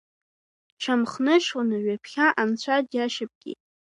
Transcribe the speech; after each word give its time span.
Дшьамхнышланы, 0.77 1.77
ҩаԥхьа 1.85 2.27
Анцәа 2.41 2.75
диашьапкит. 2.89 3.59